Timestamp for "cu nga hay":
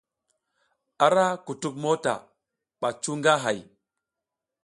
3.01-3.59